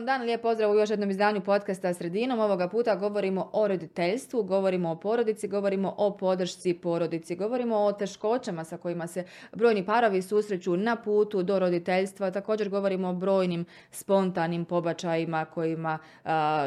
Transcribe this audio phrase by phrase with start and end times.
[0.00, 2.38] vam dan, lijep pozdrav u još jednom izdanju podcasta Sredinom.
[2.38, 8.64] Ovoga puta govorimo o roditeljstvu, govorimo o porodici, govorimo o podršci porodici, govorimo o teškoćama
[8.64, 12.30] sa kojima se brojni parovi susreću na putu do roditeljstva.
[12.30, 15.98] Također govorimo o brojnim spontanim pobačajima kojima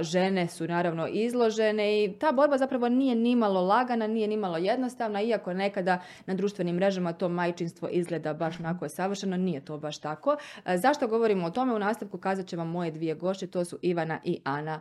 [0.02, 5.54] žene su naravno izložene i ta borba zapravo nije nimalo lagana, nije nimalo jednostavna, iako
[5.54, 10.38] nekada na društvenim mrežama to majčinstvo izgleda baš onako savršeno, nije to baš tako.
[10.76, 11.74] zašto govorimo o tome?
[11.74, 14.80] U nastavku kazat će vam moje dvije gošće, to su Ivana i Ana.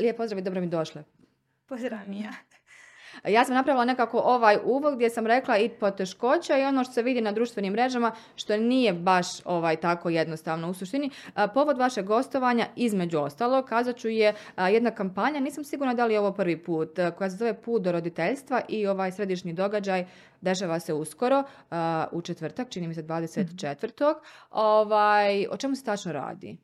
[0.00, 1.04] Lijep pozdrav i dobro mi došle.
[1.66, 2.32] Pozdrav ja.
[3.28, 7.02] Ja sam napravila nekako ovaj uvod gdje sam rekla i poteškoća i ono što se
[7.02, 10.70] vidi na društvenim mrežama što nije baš ovaj tako jednostavno.
[10.70, 11.10] U suštini
[11.54, 14.34] povod vašeg gostovanja između ostalo kazat ću je
[14.70, 17.92] jedna kampanja, nisam sigurna da li je ovo prvi put, koja se zove Put do
[17.92, 20.06] roditeljstva i ovaj središnji događaj
[20.40, 21.42] dešava se uskoro
[22.12, 24.10] u četvrtak, čini mi se 24.
[24.10, 24.18] Mhm.
[24.50, 26.56] Ovaj, o čemu se tačno radi?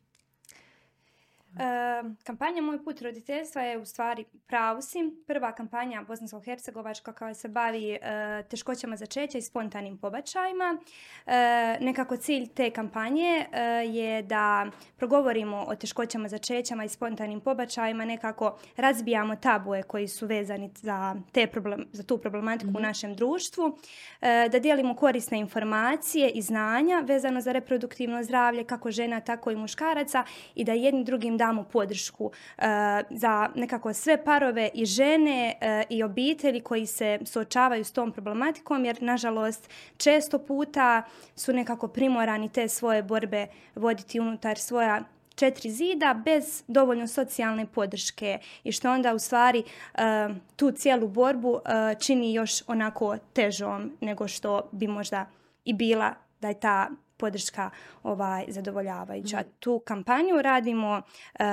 [2.25, 4.81] Kampanja Moj put roditeljstva je u stvari pravu
[5.27, 10.79] Prva kampanja bosansko-hercegovačka koja se bavi uh, teškoćama začeća i spontanim pobačajima.
[11.27, 13.47] E, nekako cilj te kampanje
[13.87, 20.71] je da progovorimo o teškoćama začećama i spontanim pobačajima, nekako razbijamo tabuje koji su vezani
[20.77, 22.83] za, te problem, za tu problematiku u mhm.
[22.83, 23.79] našem društvu,
[24.21, 30.25] da dijelimo korisne informacije i znanja vezano za reproduktivno zdravlje kako žena tako i muškaraca
[30.55, 32.63] i da jednim drugim damo podršku e,
[33.11, 38.85] za nekako sve parove i žene e, i obitelji koji se suočavaju s tom problematikom
[38.85, 41.03] jer nažalost često puta
[41.37, 45.01] su nekako primorani te svoje borbe voditi unutar svoja
[45.35, 51.61] četiri zida bez dovoljno socijalne podrške i što onda u stvari e, tu cijelu borbu
[52.01, 55.27] čini još onako težom nego što bi možda
[55.65, 57.71] i bila da je ta podrška
[58.03, 59.37] ovaj, zadovoljavajuća.
[59.41, 59.49] Mhm.
[59.61, 61.45] Tu kampanju radimo uh,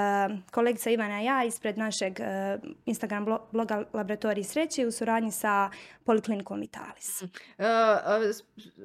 [0.52, 5.70] kolegica Ivana i ja ispred našeg eh, Instagram bloga Laboratorij sreće u suradnji sa
[6.04, 7.22] Poliklinikom Vitalis.
[7.22, 7.28] Uh,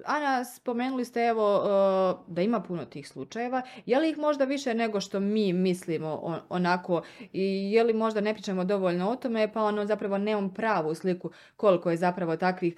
[0.06, 1.62] Ana, spomenuli ste evo
[2.26, 3.62] da ima puno tih slučajeva.
[3.86, 8.34] Je li ih možda više nego što mi mislimo onako i je li možda ne
[8.34, 12.74] pričamo dovoljno o tome pa ono zapravo nemam pravu sliku koliko je zapravo takvih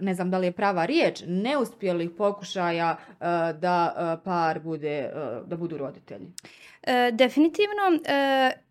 [0.00, 5.10] ne znam da li je prava riječ, neuspjelih pokušaja eh, da eh, par bude,
[5.46, 6.32] da budu roditelji?
[7.12, 7.82] Definitivno,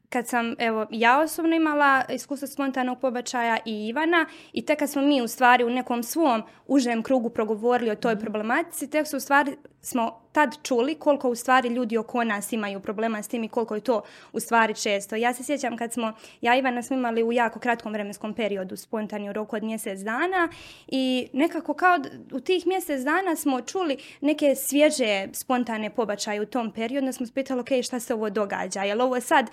[0.10, 5.02] kad sam, evo, ja osobno imala iskustvo spontanog pobačaja i Ivana i tek kad smo
[5.02, 8.24] mi u stvari u nekom svom užem krugu progovorili o toj mhm.
[8.24, 12.80] problematici, tek su u stvari smo tad čuli koliko u stvari ljudi oko nas imaju
[12.80, 14.02] problema s tim i koliko je to
[14.34, 15.16] u stvari često.
[15.16, 18.76] Ja se sjećam kad smo, ja i Ivana smo imali u jako kratkom vremenskom periodu
[18.76, 20.50] spontani u roku od mjesec dana
[20.88, 21.98] i nekako kao
[22.32, 27.26] u tih mjesec dana smo čuli neke svježe spontane pobačaje u tom periodu, onda smo
[27.26, 29.50] spitali ok, šta se ovo događa, je li ovo sad,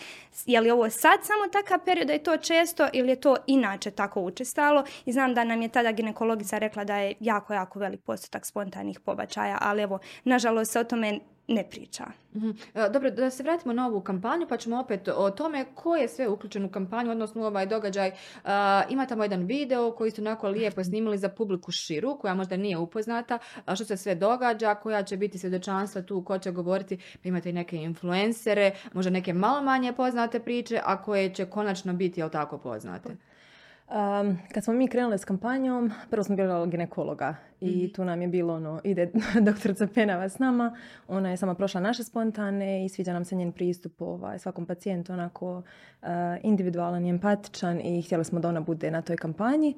[0.46, 3.90] je li ovo sad samo takav period da je to često ili je to inače
[3.90, 8.00] tako učestalo i znam da nam je tada ginekologica rekla da je jako, jako velik
[8.00, 12.04] postotak spontanih pobačaja, ali evo, nažalost se o tome ne priča.
[12.34, 12.50] Mhm.
[12.74, 16.08] E, dobro, da se vratimo na ovu kampanju, pa ćemo opet o tome ko je
[16.08, 18.08] sve uključen u kampanju, odnosno u ovaj događaj.
[18.08, 18.50] Uh,
[18.88, 22.78] ima tamo jedan video koji ste onako lijepo snimili za publiku širu, koja možda nije
[22.78, 23.38] upoznata,
[23.74, 27.52] što se sve događa, koja će biti svjedočanstva tu, ko će govoriti, pa imate i
[27.52, 32.58] neke influencere, možda neke malo manje poznate priče, a koje će konačno biti, jel tako,
[32.58, 33.16] poznate?
[33.88, 37.92] Um, kad smo mi krenuli s kampanjom, prvo smo birali ginekologa i mhm.
[37.92, 39.10] tu nam je bilo ono, ide
[39.46, 40.76] doktorica Penava s nama,
[41.08, 45.12] ona je sama prošla naše spontane i sviđa nam se njen pristup ovaj, svakom pacijentu
[45.12, 46.08] onako uh,
[46.42, 49.74] individualan i empatičan i htjeli smo da ona bude na toj kampanji.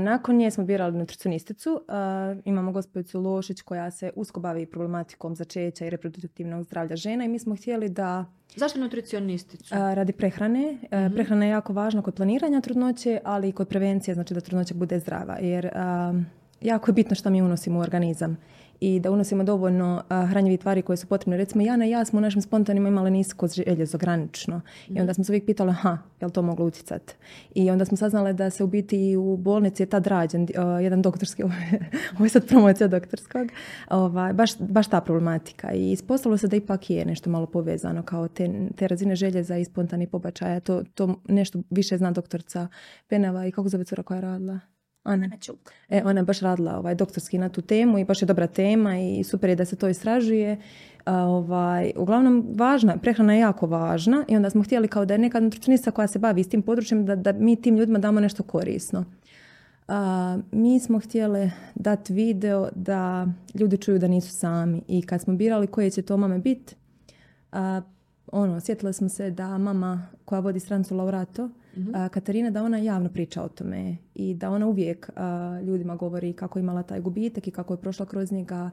[0.00, 1.80] Nakon nje smo birali nutricionisticu.
[2.44, 7.38] Imamo gospođicu Lošić koja se usko bavi problematikom začeća i reproduktivnog zdravlja žena i mi
[7.38, 8.24] smo htjeli da
[8.56, 9.74] Zašto nutricionisticu?
[9.74, 10.72] Radi prehrane.
[10.72, 14.74] mm Prehrana je jako važna kod planiranja trudnoće, ali i kod prevencije, znači da trudnoća
[14.74, 15.38] bude zdrava.
[15.40, 15.70] Jer
[16.60, 18.36] jako je bitno što mi unosimo u organizam
[18.82, 21.36] i da unosimo dovoljno hranjivih tvari koje su potrebne.
[21.36, 24.60] Recimo, Jana i ja smo u našim spontanima imali nisko željezo granično.
[24.88, 27.14] I onda smo se uvijek pitali, ha, je li to moglo utjecati?
[27.54, 30.46] I onda smo saznali da se u biti u bolnici je tad rađen
[30.82, 31.42] jedan doktorski,
[32.14, 33.48] ovo je sad promocija doktorskog,
[33.90, 35.72] ovaj, baš, baš ta problematika.
[35.72, 39.64] I ispostavilo se da ipak je nešto malo povezano kao te, te razine željeza i
[39.64, 40.60] spontanih pobačaja.
[40.60, 42.68] To, to nešto više zna doktorca
[43.08, 44.60] Penava i kako zove cura koja je radila?
[45.04, 45.30] Ana.
[45.88, 48.98] E, ona je baš radila ovaj, doktorski na tu temu i baš je dobra tema
[48.98, 50.56] i super je da se to istražuje.
[51.06, 55.40] ovaj, uglavnom, važna, prehrana je jako važna i onda smo htjeli kao da je neka
[55.40, 59.04] nutricionista koja se bavi s tim područjem da, da mi tim ljudima damo nešto korisno.
[59.88, 65.34] A, mi smo htjeli dati video da ljudi čuju da nisu sami i kad smo
[65.34, 66.74] birali koje će to mame biti,
[68.32, 71.94] ono, sjetila smo se da mama koja vodi strancu Laurato, Mhm.
[71.94, 75.10] a, Katarina, da ona javno priča o tome i da ona uvijek
[75.66, 78.70] ljudima govori kako je imala taj gubitak i kako je prošla kroz njega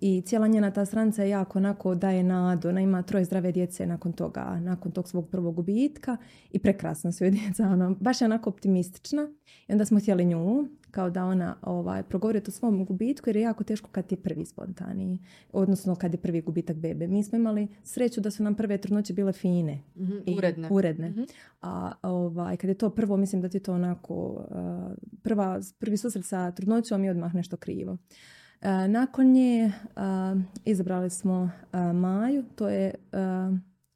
[0.00, 2.68] i cijela njena ta stranca je jako onako daje nadu.
[2.68, 6.16] Ona ima troje zdrave djece nakon toga, nakon tog svog prvog gubitka
[6.52, 7.68] i prekrasna su joj djeca.
[7.68, 9.28] Ono, baš je onako optimistična.
[9.68, 13.42] I onda smo htjeli nju, kao da ona ovaj, progovori o svom gubitku jer je
[13.42, 15.18] jako teško kad je prvi spontani,
[15.52, 17.06] odnosno kad je prvi gubitak bebe.
[17.06, 19.80] Mi smo imali sreću da su nam prve trudnoće bile fine.
[19.96, 20.68] Mhm, i Uredne.
[20.70, 21.10] uredne.
[21.10, 21.22] Mhm.
[21.62, 24.92] A ovaj, kad je to prvo, mislim da ti to onako, uh,
[25.22, 27.92] prva, prvi susret sa trudnoćom je odmah nešto krivo.
[27.92, 31.50] Uh, nakon nje uh, izabrali smo
[31.94, 32.94] Maju, to je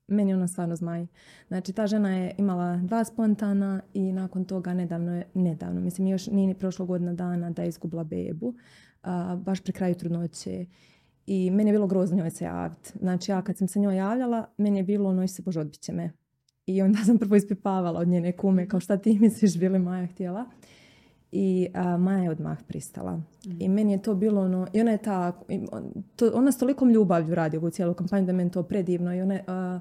[0.06, 1.06] meni ona stvarno zmaj.
[1.48, 6.26] Znači ta žena je imala dva spontana i nakon toga nedavno je, nedavno, mislim još
[6.26, 10.66] nije ni prošlo godina dana da je izgubila bebu, uh, baš pri kraju trudnoće.
[11.26, 12.92] I meni je bilo grozno njoj se javiti.
[12.98, 15.92] Znači ja kad sam se njoj javljala, meni je bilo ono, se bože, odbit će
[15.92, 16.12] me.
[16.66, 20.06] I onda sam prvo ispipavala od njene kume, kao šta ti misliš, bi li Maja
[20.06, 20.44] htjela.
[21.36, 23.20] I a, Maja je odmah pristala.
[23.58, 25.32] I meni je to bilo ono, i ona je ta,
[26.16, 29.22] to, ona s tolikom ljubavlju radi ovu cijelu kampanju da je meni to predivno i
[29.22, 29.80] ona a,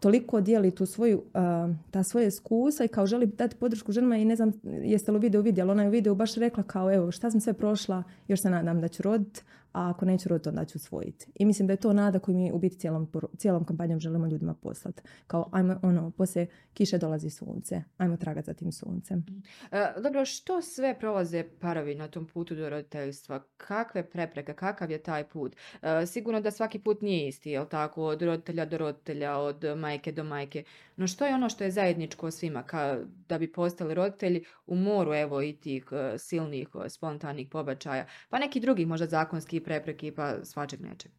[0.00, 4.24] toliko dijeli tu svoju, a, ta svoje iskustva i kao želi dati podršku ženama i
[4.24, 7.10] ne znam jeste li u videu vidjeli, ona je u videu baš rekla kao evo
[7.10, 10.64] šta sam sve prošla, još se nadam da ću roditi, a ako neću roditi onda
[10.64, 11.26] ću usvojiti.
[11.34, 14.54] I mislim da je to nada koju mi u biti cijelom, cijelom kampanjom želimo ljudima
[14.54, 15.02] poslati.
[15.26, 19.24] Kao ajmo ono, poslije kiše dolazi sunce, ajmo tragati za tim suncem.
[19.72, 23.42] E, Dobro, što sve prolaze parovi na tom putu do roditeljstva?
[23.56, 25.56] Kakve prepreke, kakav je taj put?
[25.82, 28.04] E, Sigurno da svaki put nije isti, jel tako?
[28.04, 30.64] Od roditelja do roditelja, od majke do majke.
[30.96, 32.98] No što je ono što je zajedničko svima ka,
[33.28, 38.60] da bi postali roditelji u moru evo i tih e, silnih spontanih pobačaja, pa neki
[38.60, 41.10] drugi možda zakonski prepreki pa svačeg nečeg.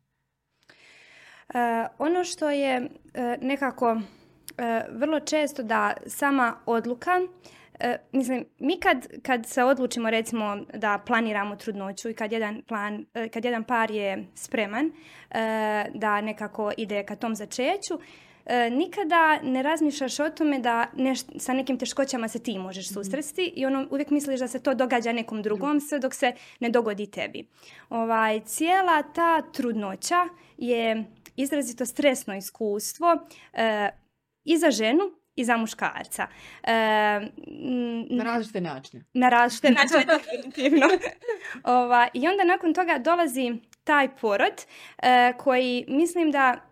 [1.53, 4.01] E, ono što je e, nekako
[4.57, 7.11] e, vrlo često da sama odluka
[7.79, 13.05] e, mislim, mi kad, kad se odlučimo recimo da planiramo trudnoću i kad jedan, plan,
[13.13, 14.91] e, kad jedan par je spreman e,
[15.93, 17.99] da nekako ide ka tom začeću,
[18.45, 23.43] e, nikada ne razmišljaš o tome da neš- sa nekim teškoćama se ti možeš susresti
[23.45, 27.07] i ono, uvijek misliš da se to događa nekom drugom sve dok se ne dogodi
[27.07, 27.47] tebi.
[27.89, 30.25] Ovaj, cijela ta trudnoća
[30.57, 31.03] je
[31.35, 33.17] izrazito stresno iskustvo
[33.53, 33.89] e,
[34.43, 34.99] i za ženu
[35.35, 36.27] i za muškarca.
[36.63, 39.03] E, m, Na različite načine.
[39.13, 40.87] na različite načine definitivno.
[41.63, 43.53] Ova, I onda nakon toga dolazi
[43.83, 44.65] taj porod
[44.97, 46.69] e, koji mislim da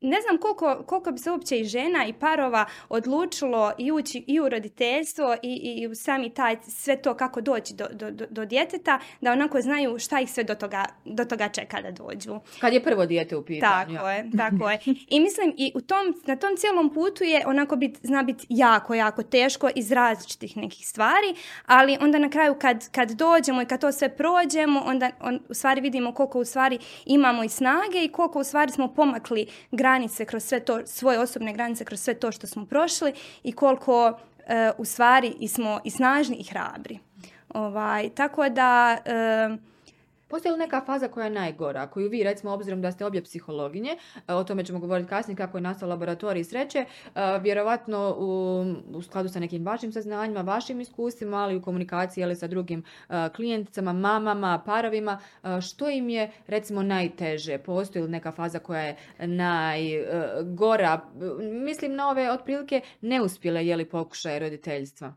[0.00, 4.40] ne znam koliko, koliko bi se uopće i žena i parova odlučilo i ući i
[4.40, 8.44] u roditeljstvo i, i, i u sami taj sve to kako doći do, do, do,
[8.44, 12.40] djeteta da onako znaju šta ih sve do toga, do toga čeka da dođu.
[12.60, 13.94] Kad je prvo dijete u pitanju.
[13.94, 14.78] Tako je, tako je.
[15.08, 18.94] I mislim i u tom, na tom cijelom putu je onako bit, zna biti jako,
[18.94, 21.34] jako teško iz različitih nekih stvari,
[21.66, 25.54] ali onda na kraju kad, kad dođemo i kad to sve prođemo, onda on, u
[25.54, 29.46] stvari vidimo koliko u stvari imamo i snage i koliko u stvari smo pomakli
[29.86, 33.12] granice kroz sve to, svoje osobne granice kroz sve to što smo prošli
[33.42, 36.98] i koliko e, u stvari i smo i snažni i hrabri.
[37.48, 38.98] Ovaj, tako da...
[39.04, 39.75] e,
[40.28, 43.96] Postoji li neka faza koja je najgora, koju vi, recimo, obzirom da ste obje psihologine,
[44.28, 46.86] e, o tome ćemo govoriti kasnije kako je nastao laboratorij sreće, e,
[47.42, 48.64] vjerovatno u,
[48.96, 53.28] u skladu sa nekim vašim saznanjima, vašim iskustvima, ali u komunikaciji ali sa drugim e,
[53.36, 55.18] klijenticama, mamama, parovima,
[55.60, 57.58] što im je, recimo, najteže?
[57.58, 61.00] Postoji li neka faza koja je najgora?
[61.64, 65.14] Mislim na ove, otprilike, neuspjele, je li pokušaje roditeljstva?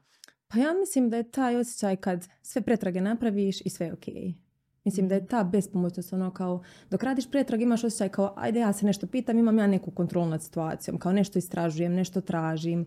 [0.48, 4.49] Pa ja mislim da je taj osjećaj kad sve pretrage napraviš i sve je okej.
[4.90, 8.74] Mislim da je ta bespomoćnost ono kao, dok radiš pretrag imaš osjećaj kao, ajde ja
[8.74, 12.86] se nešto pitam, imam ja neku kontrolu nad situacijom, kao nešto istražujem, nešto tražim.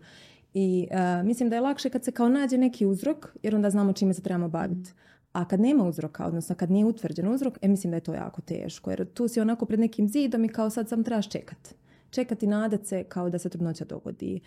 [0.53, 3.93] I e, mislim da je lakše kad se kao nađe neki uzrok, jer onda znamo
[3.93, 4.91] čime se trebamo baviti.
[5.33, 8.41] A kad nema uzroka, odnosno kad nije utvrđen uzrok, e mislim da je to jako
[8.41, 8.89] teško.
[8.89, 11.75] Jer tu si onako pred nekim zidom i kao sad sam trebaš čekat.
[12.13, 14.39] Čekati nadat se kao da se trudnoća dogodi.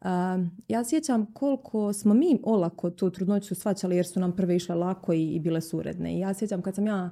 [0.00, 4.74] Um, ja sjećam koliko smo mi olako tu trudnoću svaćali jer su nam prve išle
[4.74, 6.14] lako i, i bile su uredne.
[6.14, 7.10] I ja sjećam kad sam ja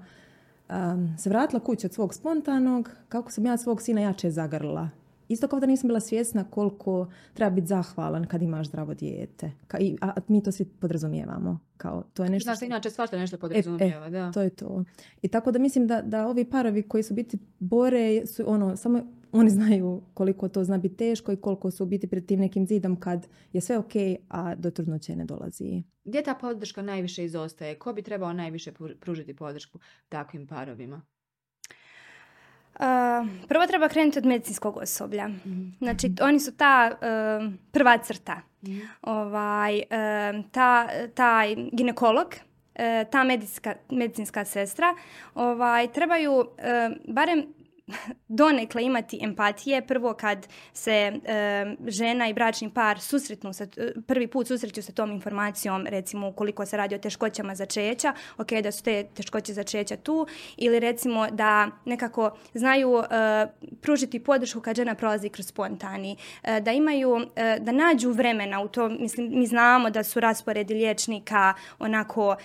[0.71, 4.89] um, se vratila kući od svog spontanog, kako sam ja svog sina jače zagrlila.
[5.29, 9.53] Isto kao da nisam bila svjesna koliko treba biti zahvalan kad imaš zdravo dijete.
[9.67, 11.59] Ka, i, a, a mi to svi podrazumijevamo.
[11.77, 14.33] Kao, to je nešto Znaš, što- inače svašta nešto E, podrazumijeva, e, da.
[14.33, 14.85] To je to.
[15.23, 19.03] I tako da mislim da, da ovi parovi koji su biti bore, su ono, samo
[19.33, 22.67] oni znaju koliko to zna biti teško i koliko su u biti pred tim nekim
[22.67, 23.93] zidom kad je sve ok,
[24.29, 25.83] a do trudnoće ne dolazi.
[26.05, 27.79] Gdje ta podrška najviše izostaje?
[27.79, 31.03] Ko bi trebao najviše pru- pružiti podršku takvim parovima?
[33.49, 35.31] prvo treba krenuti od medicinskog osoblja.
[35.79, 36.97] Znači, oni su ta
[37.71, 38.41] prva crta.
[39.03, 39.83] Ovaj,
[40.51, 42.35] ta, taj ginekolog,
[43.11, 44.95] ta medicinska, medicinska sestra,
[45.35, 46.45] ovaj, trebaju
[47.09, 47.47] barem
[48.29, 49.87] donekle imati empatije.
[49.87, 51.13] Prvo kad se
[51.87, 53.67] žena i bračni par susretnu, sa,
[54.07, 58.73] prvi put susreću sa tom informacijom, recimo ukoliko se radi o teškoćama začeća, ok, da
[58.73, 63.05] su te teškoće začeća tu, ili recimo da nekako znaju uh,
[63.81, 68.69] pružiti podršku kad žena prolazi kroz spontani, e, da imaju, e, da nađu vremena u
[68.69, 72.37] to, mislim, mi znamo da su rasporedi liječnika onako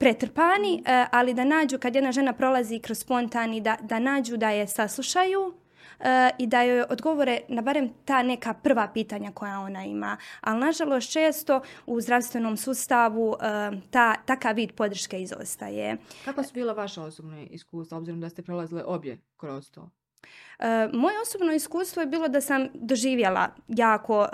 [0.00, 4.50] pretrpani, e, ali da nađu kad jedna žena prolazi kroz spontani, da, da nađu da
[4.50, 5.54] je saslušaju
[6.00, 10.16] e, i da joj odgovore na barem ta neka prva pitanja koja ona ima.
[10.40, 15.96] Ali nažalost često u zdravstvenom sustavu e, ta, takav vid podrške izostaje.
[16.24, 19.90] Kako su bila vaša osobna iskustva, obzirom da ste prolazile obje kroz to?
[20.60, 24.28] E, moje osobno iskustvo je bilo da sam doživjela jako e,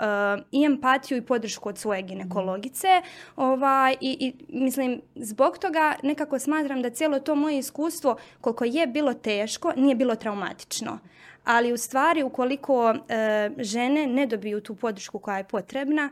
[0.51, 2.87] i empatiju i podršku od svoje ginekologice
[3.35, 8.87] ovaj, i, i mislim zbog toga nekako smatram da cijelo to moje iskustvo koliko je
[8.87, 10.99] bilo teško nije bilo traumatično.
[11.43, 16.09] Ali u stvari ukoliko e, žene ne dobiju tu podršku koja je potrebna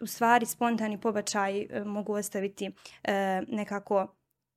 [0.00, 2.70] u stvari spontani pobačaj mogu ostaviti
[3.48, 4.06] nekako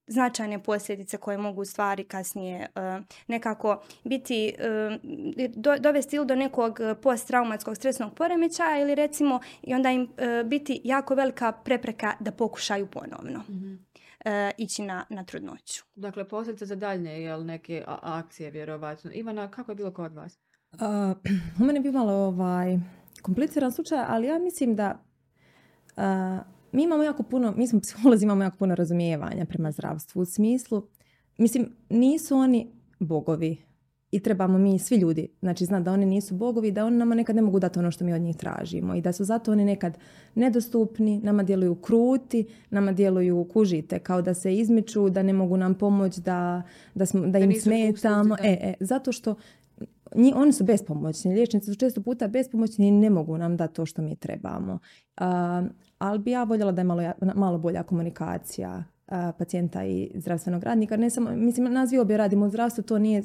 [0.07, 6.79] značajne posljedice koje mogu u stvari kasnije uh, nekako biti, uh, dovesti ili do nekog
[7.01, 12.87] posttraumatskog stresnog poremećaja ili recimo i onda im uh, biti jako velika prepreka da pokušaju
[12.87, 13.39] ponovno.
[13.49, 13.87] mm
[14.57, 15.83] ići na, na trudnoću.
[15.95, 19.11] Dakle, posljedice za daljnje jel, neke akcije vjerovatno.
[19.13, 20.39] Ivana, kako je bilo kod vas?
[21.61, 22.77] u mene bi malo ovaj,
[23.21, 25.03] kompliciran slučaj, ali ja mislim da
[26.71, 30.87] mi imamo jako puno, mi smo psiholozi, imamo jako puno razumijevanja prema zdravstvu u smislu,
[31.37, 33.67] mislim, nisu oni bogovi
[34.11, 37.35] i trebamo mi svi ljudi, znači znati da oni nisu bogovi, da oni nama nekad
[37.35, 39.97] ne mogu dati ono što mi od njih tražimo i da su zato oni nekad
[40.35, 45.73] nedostupni, nama djeluju kruti, nama djeluju kužite, kao da se izmiču, da ne mogu nam
[45.73, 46.63] pomoći, da,
[46.95, 48.35] da, smo, da, da im smetamo.
[48.43, 49.35] E, e, zato što
[50.15, 53.85] Nji, oni su bespomoćni, liječnici su često puta bespomoćni i ne mogu nam dati to
[53.85, 54.79] što mi trebamo.
[55.97, 58.83] ali bi ja voljela da je malo, malo bolja komunikacija
[59.37, 60.97] pacijenta i zdravstvenog radnika.
[60.97, 63.23] Ne samo, mislim, nas vi obje radimo u zdravstvu, to nije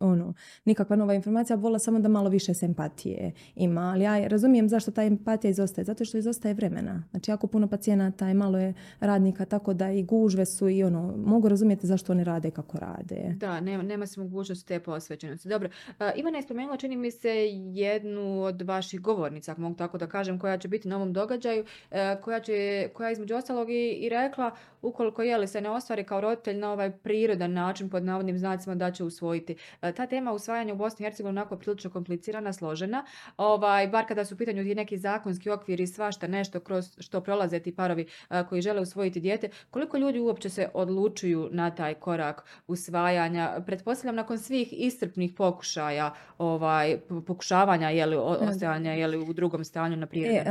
[0.00, 3.80] ono, nikakva nova informacija, vola samo da malo više empatije ima.
[3.80, 5.84] Ali ja razumijem zašto ta empatija izostaje.
[5.84, 7.04] Zato što izostaje vremena.
[7.10, 11.16] Znači, jako puno pacijenata i malo je radnika, tako da i gužve su i ono,
[11.16, 13.34] mogu razumjeti zašto oni rade kako rade.
[13.36, 15.48] Da, nema, nema se mogućnosti te posvećenosti.
[15.48, 15.68] Dobro,
[16.16, 17.30] Ivana je spomenula, čini mi se,
[17.72, 21.64] jednu od vaših govornica, ako mogu tako da kažem, koja će biti na ovom događaju,
[21.90, 24.50] e, koja, će, koja između ostalog i, i rekla,
[24.82, 28.74] ukoliko je li se ne ostvari kao roditelj na ovaj prirodan način, pod navodnim znacima,
[28.74, 33.04] da će usvojiti e, ta tema usvajanja u Bosni i Hercegovini onako prilično komplicirana, složena.
[33.36, 37.20] Ovaj, bar kada su u pitanju ti neki zakonski okviri i svašta nešto kroz što
[37.20, 38.06] prolaze ti parovi
[38.48, 43.60] koji žele usvojiti dijete, koliko ljudi uopće se odlučuju na taj korak usvajanja?
[43.66, 50.38] Pretpostavljam nakon svih iscrpnih pokušaja ovaj, pokušavanja jeli, ostajanja jeli, u drugom stanju na prirodni
[50.38, 50.44] e,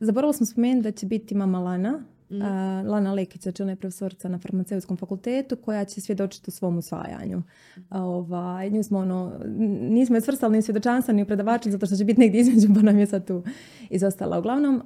[0.00, 2.88] Zaboravila sam spomenuti da će biti mama Lana Mm.
[2.88, 7.38] Lana Lekić, znači ona je profesorica na farmaceutskom fakultetu koja će svjedočiti u svom usvajanju.
[7.38, 7.80] Mm.
[7.90, 9.32] Ovaj, nju smo ono,
[9.80, 12.82] nismo je svrstali ni svjedočanstva ni u predavači zato što će biti negdje između pa
[12.82, 13.42] nam je sad tu
[13.90, 14.38] izostala.
[14.38, 14.82] Uglavnom,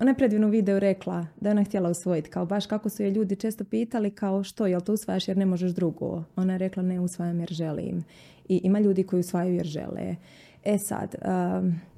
[0.00, 3.10] ona je predivnu video rekla da je ona htjela usvojiti kao baš kako su je
[3.10, 6.24] ljudi često pitali kao što, jel to usvajaš jer ne možeš drugo?
[6.36, 8.04] Ona je rekla ne usvajam jer želim.
[8.48, 10.16] I ima ljudi koji usvajaju jer žele.
[10.64, 11.14] E sad,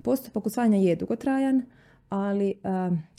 [0.03, 1.63] postupak usvajanja je dugotrajan,
[2.09, 2.55] ali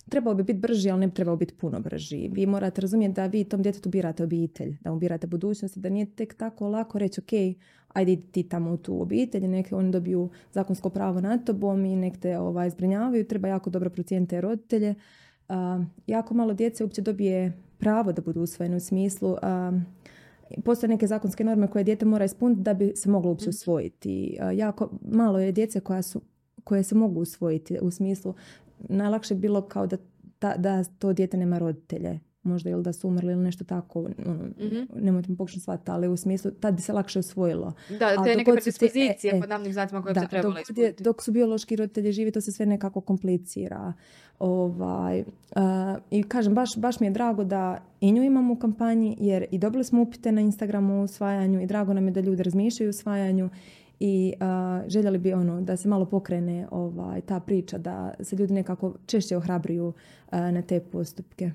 [0.09, 2.29] trebao bi biti brži, ali ne bi trebao biti puno brži.
[2.33, 6.05] Vi morate razumjeti da vi tom djetetu birate obitelj, da mu birate budućnost, da nije
[6.05, 7.57] tek tako lako reći ok,
[7.87, 12.17] ajde ti tamo u tu obitelj, neke oni dobiju zakonsko pravo nad tobom i nek
[12.17, 14.95] te ovaj, zbrinjavaju, treba jako dobro procijeniti te roditelje.
[16.07, 19.35] jako malo djece uopće dobije pravo da budu usvojene u smislu
[20.65, 23.49] postoje neke zakonske norme koje dijete mora ispuniti da bi se moglo uopće mhm.
[23.49, 24.37] usvojiti.
[24.53, 26.21] jako malo je djece koja su
[26.63, 28.33] koje se mogu usvojiti u smislu
[28.79, 29.97] najlakše bilo kao da,
[30.39, 34.43] ta, da to dijete nema roditelje možda ili da su umrli ili nešto tako, ono,
[34.43, 34.87] mm-hmm.
[34.95, 37.73] nemojte mi pokušati shvatiti, ali u smislu, tad bi se lakše usvojilo.
[37.99, 41.23] Da, te neke predispozicije e, e, pod namnim znacima koje da, se trebalo dok, dok
[41.23, 43.93] su biološki roditelji živi, to se sve nekako komplicira.
[44.39, 45.25] Ovaj, uh,
[46.11, 49.57] I kažem, baš, baš mi je drago da i nju imamo u kampanji, jer i
[49.57, 52.89] dobili smo upite na Instagramu o usvajanju i drago nam je da ljudi razmišljaju o
[52.89, 53.49] usvajanju
[53.99, 58.53] i uh, željeli bi ono da se malo pokrene ovaj, ta priča da se ljudi
[58.53, 59.93] nekako češće ohrabruju
[60.31, 61.51] na te postupke.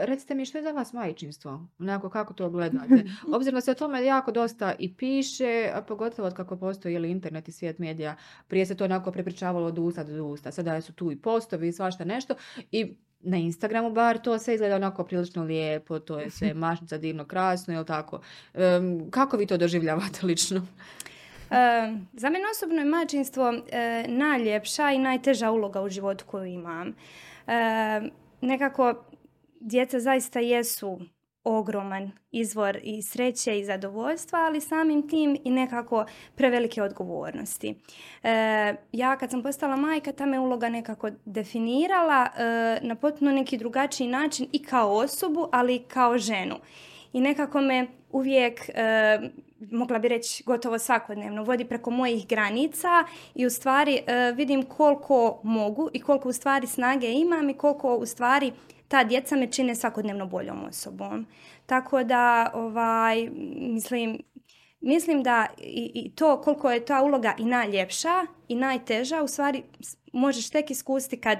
[0.00, 1.66] recite mi što je za vas majčinstvo?
[1.78, 3.04] Onako kako to gledate?
[3.34, 7.10] Obzirom da se o tome jako dosta i piše, a pogotovo od kako postoji ili
[7.10, 8.16] internet i svijet medija,
[8.48, 10.52] prije se to onako prepričavalo od usta do usta.
[10.52, 12.34] Sada su tu i postovi i svašta nešto
[12.72, 17.24] i na Instagramu bar to sve izgleda onako prilično lijepo, to je sve mašnica divno
[17.24, 18.20] krasno, jel tako?
[19.10, 20.66] kako vi to doživljavate lično?
[22.12, 26.94] za mene osobno je majčinstvo e, najljepša i najteža uloga u životu koju imam.
[28.40, 29.04] nekako
[29.60, 31.00] djeca zaista jesu
[31.44, 37.74] ogroman izvor i sreće i zadovoljstva, ali samim tim i nekako prevelike odgovornosti.
[38.22, 43.58] E, ja kad sam postala majka, ta me uloga nekako definirala e, na potpuno neki
[43.58, 46.56] drugačiji način i kao osobu, ali i kao ženu.
[47.12, 49.18] I nekako me uvijek, e,
[49.70, 54.00] mogla bi reći gotovo svakodnevno, vodi preko mojih granica i u stvari
[54.34, 58.52] vidim koliko mogu i koliko u stvari snage imam i koliko u stvari
[58.88, 61.26] ta djeca me čine svakodnevno boljom osobom.
[61.66, 64.18] Tako da, ovaj, mislim,
[64.80, 69.62] mislim da i, i to koliko je ta uloga i najljepša i najteža, u stvari
[70.12, 71.38] možeš tek iskusiti kad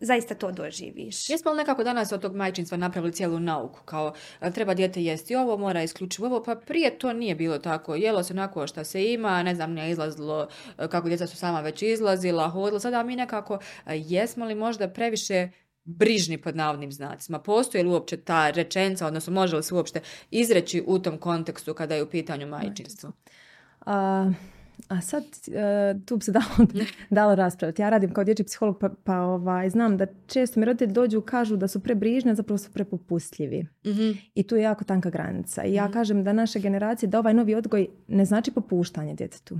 [0.00, 1.30] zaista to doživiš.
[1.30, 3.80] Jesmo li nekako danas od tog majčinstva napravili cijelu nauku?
[3.84, 4.12] Kao
[4.54, 7.94] treba dijete jesti ovo, mora isključivo ovo, pa prije to nije bilo tako.
[7.94, 10.48] Jelo se onako što se ima, ne znam, nije izlazilo
[10.90, 12.80] kako djeca su sama već izlazila, hodila.
[12.80, 15.48] Sada mi nekako jesmo li možda previše
[15.84, 17.38] brižni pod navodnim znacima.
[17.38, 21.94] Postoji li uopće ta rečenca, odnosno može li se uopće izreći u tom kontekstu kada
[21.94, 23.12] je u pitanju majčinstvo?
[24.88, 26.46] A sad, e, tu bi se dalo,
[27.10, 27.82] dalo raspraviti.
[27.82, 31.56] Ja radim kao dječji psiholog, pa, pa ovaj, znam da često mi roditelji dođu kažu
[31.56, 33.66] da su prebrižni, a zapravo su prepopustljivi.
[33.84, 35.64] mm I tu je jako tanka granica.
[35.64, 35.92] I ja mhm.
[35.92, 39.58] kažem da naše generacije, da ovaj novi odgoj ne znači popuštanje djetetu.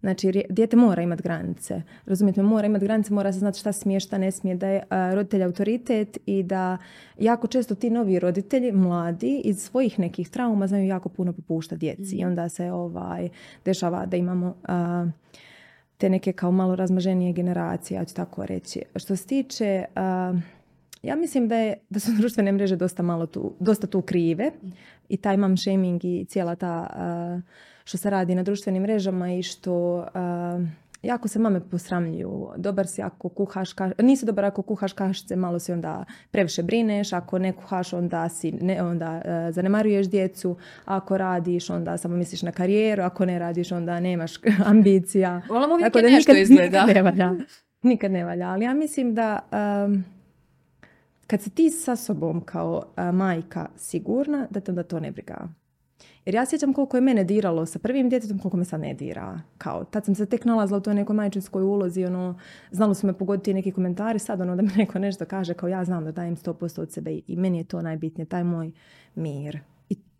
[0.00, 1.82] Znači, dijete mora imati granice.
[2.06, 4.82] Razumijete, mora imati granice, mora se znati šta smije, šta ne smije, da je
[5.14, 6.78] roditelj autoritet i da
[7.18, 12.16] jako često ti novi roditelji, mladi, iz svojih nekih trauma znaju jako puno popušta djeci.
[12.16, 12.28] I mhm.
[12.28, 13.28] onda se ovaj,
[13.64, 14.54] dešava da imamo
[15.98, 18.82] te neke kao malo razmaženije generacije, ja ću tako reći.
[18.96, 19.84] Što se tiče...
[21.02, 24.50] ja mislim da, je, da su društvene mreže dosta malo tu, dosta tu krive
[25.08, 26.86] i taj mam shaming i cijela ta
[27.84, 30.06] što se radi na društvenim mrežama i što
[31.02, 32.48] jako se mame posramljuju.
[32.56, 33.90] Dobar si ako kuhaš, ka...
[33.98, 38.52] nisi dobar ako kuhaš kašice, malo si onda previše brineš, ako ne kuhaš onda si
[38.52, 43.72] ne, onda uh, zanemaruješ djecu, ako radiš onda samo misliš na karijeru, ako ne radiš
[43.72, 44.32] onda nemaš
[44.72, 45.42] ambicija.
[45.48, 46.86] Volim uvijek Tako da nešto nikad, izgleda.
[46.86, 47.34] Nikad ne valja.
[47.82, 49.38] Nikad ne valja, ali ja mislim da
[49.86, 50.04] um,
[51.26, 55.48] kad si ti sa sobom kao majka sigurna, da te onda to ne briga.
[56.24, 59.40] Jer ja sjećam koliko je mene diralo sa prvim djetetom, koliko me sad ne dira.
[59.58, 62.38] Kao, tad sam se tek nalazila u toj nekoj majčinskoj ulozi, ono,
[62.70, 65.84] znalo su me pogoditi neki komentari, sad ono da mi neko nešto kaže, kao ja
[65.84, 68.70] znam da dajem 100% od sebe i meni je to najbitnije, taj moj
[69.14, 69.60] mir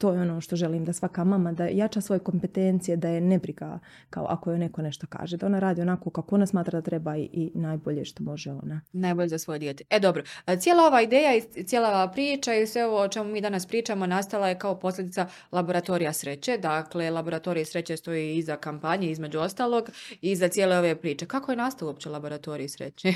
[0.01, 3.39] to je ono što želim da svaka mama da jača svoje kompetencije, da je ne
[3.39, 3.79] briga
[4.11, 7.17] kao ako joj neko nešto kaže, da ona radi onako kako ona smatra da treba
[7.17, 8.81] i, i najbolje što može ona.
[8.93, 9.85] Najbolje za svoje dijete.
[9.91, 10.23] E dobro,
[10.61, 14.07] cijela ova ideja i cijela ova priča i sve ovo o čemu mi danas pričamo
[14.07, 16.59] nastala je kao posljedica laboratorija sreće.
[16.59, 21.27] Dakle, laboratorij sreće stoji iza kampanje, između ostalog, i iza cijele ove priče.
[21.27, 23.13] Kako je nastao uopće laboratorij sreće?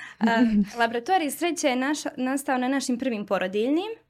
[0.80, 1.76] laboratorij sreće je
[2.16, 4.01] nastao na našim prvim porodiljnim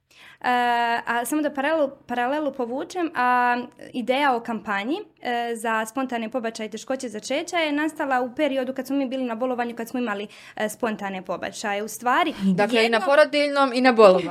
[0.43, 3.57] a samo da paralelu, paralelu povučem, a
[3.93, 8.87] ideja o kampanji e, za spontane pobačaje i teškoće začeća je nastala u periodu kad
[8.87, 11.83] smo mi bili na bolovanju, kad smo imali e, spontane pobačaje.
[11.83, 12.33] U stvari...
[12.43, 14.29] Dakle, i na porodiljnom i na bolovanju.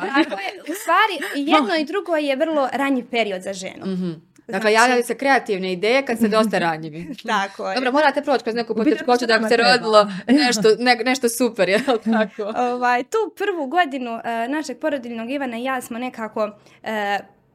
[0.71, 3.87] u stvari, jedno i drugo je vrlo ranji period za ženu.
[3.87, 4.75] mm Dakle, znači...
[4.75, 7.15] javljaju se kreativne ideje kad ste dosta ranjivi.
[7.27, 7.75] tako je.
[7.75, 11.81] Dobro, morate proći kroz neku poteškoću da bi se rodilo nešto, ne, nešto super, je
[11.85, 12.53] tako?
[12.73, 16.89] ovaj, tu prvu godinu uh, našeg porodiljnog Ivana i ja smo nekako uh,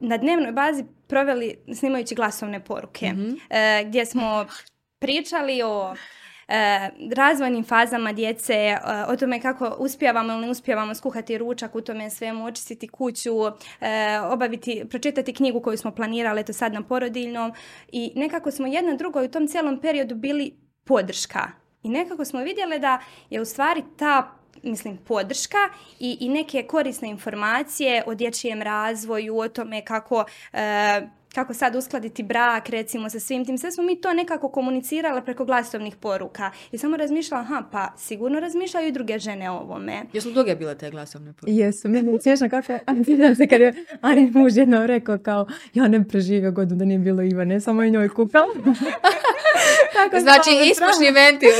[0.00, 3.12] na dnevnoj bazi proveli snimajući glasovne poruke.
[3.12, 3.36] mm
[3.84, 4.46] gdje smo
[4.98, 5.94] pričali o
[7.14, 12.10] razvojnim fazama djece, e, o tome kako uspijevamo ili ne uspijevamo skuhati ručak, u tome
[12.10, 13.32] svemu očistiti kuću,
[13.80, 17.52] e, obaviti, pročitati knjigu koju smo planirali, to sad na porodiljnom
[17.92, 21.48] i nekako smo jedna drugoj u tom cijelom periodu bili podrška.
[21.82, 25.58] I nekako smo vidjeli da je u stvari ta mislim, podrška
[26.00, 31.08] i, i neke korisne informacije o dječjem razvoju, o tome kako e,
[31.38, 35.44] kako sad uskladiti brak recimo sa svim tim, sve smo mi to nekako komunicirali preko
[35.44, 40.02] glasovnih poruka i samo razmišljala, aha pa sigurno razmišljaju i druge žene o ovome.
[40.12, 41.52] Jesu duge bile te glasovne poruke?
[41.52, 42.80] Jesu, meni je smiješno kako je,
[43.36, 47.22] se kad je Ani muž jednom rekao kao, ja ne preživio godinu da nije bilo
[47.22, 48.46] Ivane, samo i njoj kukao.
[49.92, 51.50] Tako Znači, ispušni ventil.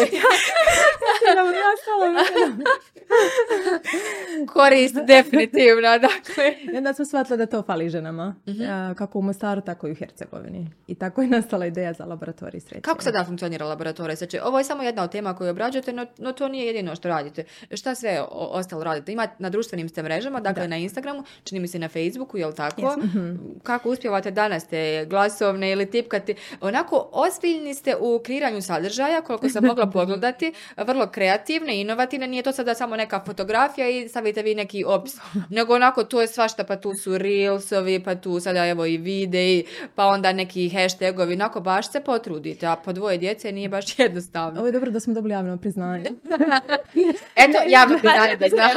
[4.46, 6.44] Korist definitivno, dakle.
[6.64, 8.34] I onda smo shvatili da to fali ženama.
[8.70, 10.70] A, Kako u Mostaru, tako i u Hercegovini.
[10.86, 12.80] I tako je nastala ideja za laboratorij sreće.
[12.80, 14.42] Kako sada funkcionira laboratorij sreće?
[14.42, 17.44] Ovo je samo jedna od tema koju obrađujete, no, no to nije jedino što radite.
[17.72, 19.12] Šta sve o- ostalo radite?
[19.12, 22.96] Ima na društvenim ste mrežama, dakle na Instagramu, čini mi se na Facebooku, jel tako?
[22.98, 23.34] Mhm.
[23.62, 26.34] Kako uspjevate danas te glasovne ili tipkati?
[26.60, 32.52] Onako, ozbiljni ste u kreiranju sadržaja, koliko sam mogla pogledati, vrlo kreativne, inovativne, nije to
[32.52, 35.16] sada samo neka fotografija i stavite vi neki opis,
[35.50, 39.64] nego onako to je svašta, pa tu su reelsovi, pa tu sada evo i videi,
[39.94, 44.60] pa onda neki hashtagovi, onako baš se potrudite, a po dvoje djece nije baš jednostavno.
[44.60, 46.10] Ovo je dobro da smo dobili javno priznanje.
[47.44, 48.68] Eto, javno priznanje da znam.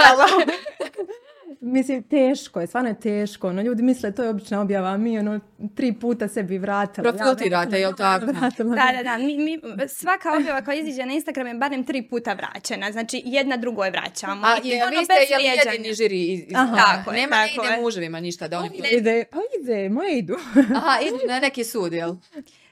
[1.64, 3.48] Mislim, teško je, stvarno je teško.
[3.48, 5.40] Ono, ljudi misle to je obična objava, a mi ono
[5.76, 7.08] tri puta sebi vratili.
[7.10, 8.26] Profiltirate, jel tako?
[8.26, 8.76] Vratila.
[8.76, 9.18] Da, da, da.
[9.18, 12.92] Mi, mi, svaka objava koja iziđe na Instagram je barem tri puta vraćena.
[12.92, 14.48] Znači, jedna drugoj vraćamo.
[14.48, 16.76] A I to je, ono vi ste jel jedini žiri iz, iz- Aha.
[16.76, 18.82] Tako je, Nema tako ne ide muževima ništa da oni...
[18.92, 20.36] Ide, pa ide, moje idu.
[20.76, 22.16] Aha, idu na neki sud, jel?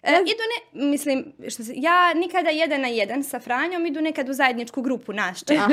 [0.03, 4.29] E, idu ne, mislim, što se, ja nikada jedan na jedan sa Franjom, idu nekad
[4.29, 5.63] u zajedničku grupu naš često.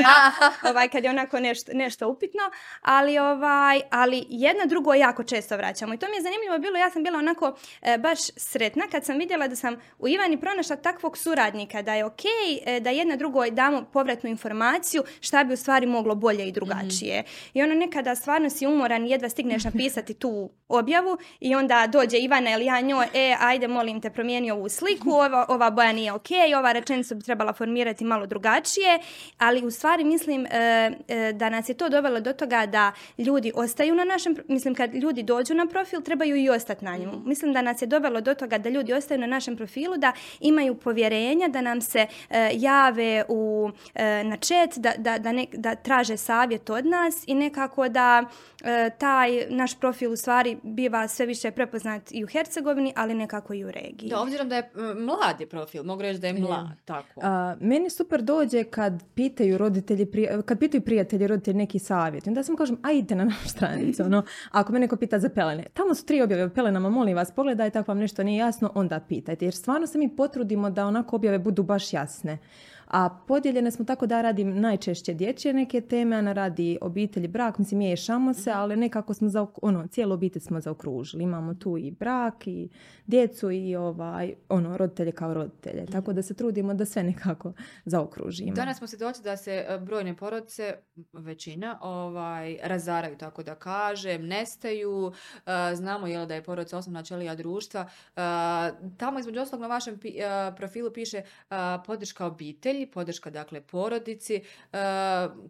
[0.70, 2.42] ovaj, kad je onako nešto, nešto upitno,
[2.82, 5.94] ali, ovaj, ali jedna drugo jako često vraćamo.
[5.94, 9.18] I to mi je zanimljivo bilo, ja sam bila onako e, baš sretna kad sam
[9.18, 12.22] vidjela da sam u Ivani pronašla takvog suradnika, da je ok
[12.80, 17.24] da jedna drugoj damo povratnu informaciju šta bi u stvari moglo bolje i drugačije.
[17.54, 22.50] I ono nekada stvarno si umoran, jedva stigneš napisati tu objavu i onda dođe Ivana
[22.50, 26.28] ili ja njoj, e, ajde molim te promijeni ovu sliku, ova, ova boja nije ok,
[26.58, 28.98] ova rečenica bi trebala formirati malo drugačije,
[29.38, 30.50] ali u stvari mislim e,
[31.08, 34.94] e, da nas je to dovelo do toga da ljudi ostaju na našem, mislim kad
[34.94, 37.12] ljudi dođu na profil, trebaju i ostati na njemu.
[37.24, 40.74] Mislim da nas je dovelo do toga da ljudi ostaju na našem profilu, da imaju
[40.74, 45.74] povjerenja, da nam se e, jave u, e, na chat, da, da, da, nek- da
[45.74, 48.24] traže savjet od nas i nekako da
[48.64, 53.54] e, taj naš profil u stvari biva sve više prepoznat i u Hercegovini, ali nekako
[53.54, 54.05] i u regiji.
[54.06, 57.20] Da, obzirom da je mlad je profil, mogu reći da je mlad, tako.
[57.22, 62.26] A, meni super dođe kad pitaju roditelji, prija- kad pitaju prijatelji roditelji neki savjet.
[62.26, 64.02] I Onda sam kažem, ajde na našu stranicu.
[64.02, 67.30] Ono, ako me neko pita za pelene, tamo su tri objave o pelenama, molim vas,
[67.30, 69.44] pogledajte ako vam nešto nije jasno, onda pitajte.
[69.44, 72.38] Jer stvarno se mi potrudimo da onako objave budu baš jasne.
[72.86, 77.78] A podijeljene smo tako da radim najčešće dječje neke teme, Ana radi obitelj brak, mislim
[77.78, 81.22] miješamo se, ali nekako smo za ono, cijelu obitelj smo zaokružili.
[81.24, 82.68] Imamo tu i brak i
[83.06, 85.86] djecu i ovaj, ono, roditelje kao roditelje.
[85.86, 87.52] Tako da se trudimo da sve nekako
[87.84, 88.52] zaokružimo.
[88.52, 90.74] Danas smo svjedoci da se e, brojne porodice,
[91.12, 95.12] većina, ovaj, razaraju, tako da kažem, nestaju.
[95.46, 97.80] E, znamo jel, da je porodica osnovna ćelija društva.
[97.80, 98.20] E,
[98.96, 99.98] tamo između ostalog na vašem
[100.56, 101.22] profilu piše
[101.86, 104.34] podrška obitelji, podrška dakle porodici.
[104.34, 104.42] E,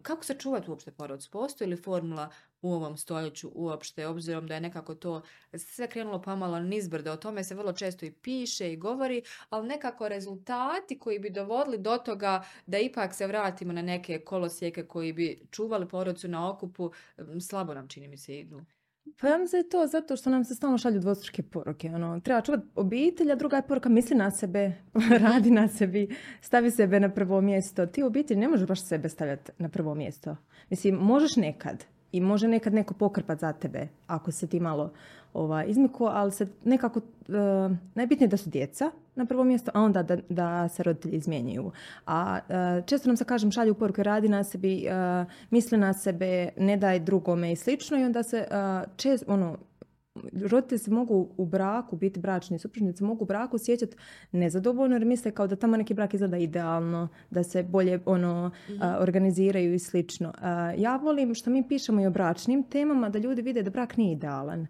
[0.01, 1.31] kako se čuvati uopšte porodicu?
[1.31, 2.29] Postoji li formula
[2.61, 5.21] u ovom stoljeću uopšte, obzirom da je nekako to
[5.53, 10.07] sve krenulo pomalo nizbrdo, o tome se vrlo često i piše i govori, ali nekako
[10.07, 15.47] rezultati koji bi dovodili do toga da ipak se vratimo na neke kolosijeke koji bi
[15.51, 16.91] čuvali porodicu na okupu,
[17.49, 18.61] slabo nam čini mi se idu.
[19.21, 21.89] Pa ja mislim to zato što nam se stalno šalju dvostruke poruke.
[21.89, 24.73] Ono, treba čuvati obitelj, a druga je poruka misli na sebe,
[25.23, 27.85] radi na sebi, stavi sebe na prvo mjesto.
[27.85, 30.35] Ti u obitelji ne možeš baš sebe stavljati na prvo mjesto.
[30.69, 34.93] Mislim, možeš nekad i može nekad neko pokrpat za tebe ako se ti malo
[35.37, 37.31] ovaj, izmiku, ali se nekako, e,
[37.95, 41.71] najbitnije je da su djeca na prvo mjesto, a onda da, da se roditelji izmjenjuju.
[42.05, 46.49] A e, često nam se, kažem, šalju poruke radi na sebi, e, misli na sebe,
[46.57, 48.47] ne daj drugome i slično i onda se e,
[48.95, 49.57] često, ono,
[50.49, 53.95] roditelji se mogu u braku, biti bračni supružnici, mogu u braku sjećati
[54.31, 58.97] nezadovoljno jer misle kao da tamo neki brak izgleda idealno, da se bolje ono, a,
[58.99, 60.33] organiziraju i slično.
[60.41, 63.97] A, ja volim što mi pišemo i o bračnim temama da ljudi vide da brak
[63.97, 64.67] nije idealan.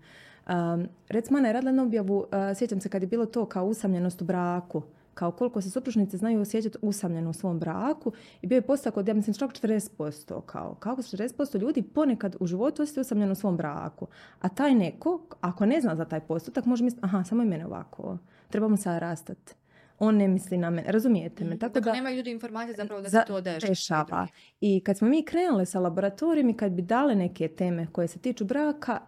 [0.50, 3.66] Um, recimo, Ana je radila na objavu, a, sjećam se kad je bilo to kao
[3.66, 4.82] usamljenost u braku,
[5.14, 9.08] kao koliko se supružnice znaju osjećati usamljeno u svom braku i bio je postotak od,
[9.08, 13.36] ja mislim, čak 40%, kao kako se 40% ljudi ponekad u životu osjeća usamljeno u
[13.36, 14.08] svom braku.
[14.42, 17.66] A taj neko, ako ne zna za taj postotak, može misliti, aha, samo je mene
[17.66, 18.18] ovako,
[18.50, 19.56] trebamo sad rastati.
[20.00, 21.58] On ne misli na mene, razumijete me?
[21.58, 24.28] Tako Dakle, da, nemaju ljudi informacije zapravo da za- se to dešava.
[24.62, 28.20] I kad smo mi krenuli sa laboratorijom i kad bi dale neke teme koje se
[28.20, 29.00] tiču braka,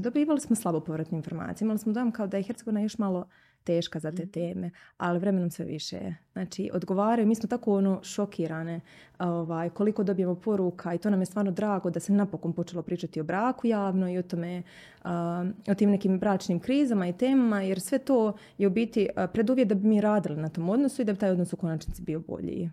[0.00, 1.66] dobivali smo slabo povratne informacije.
[1.66, 3.28] Imali smo dojam kao da je Hercegovina još malo
[3.64, 4.30] teška za te Mhm.
[4.30, 6.16] teme, ali vremenom sve više je.
[6.32, 8.80] Znači, odgovaraju, mi smo tako ono šokirane
[9.18, 13.20] ovaj, koliko dobijemo poruka i to nam je stvarno drago da se napokon počelo pričati
[13.20, 14.62] o braku javno i o tome,
[15.02, 19.68] a, o tim nekim bračnim krizama i temama, jer sve to je u biti preduvjet
[19.68, 22.20] da bi mi radili na tom odnosu i da bi taj odnos u konačnici bio
[22.20, 22.70] bolji.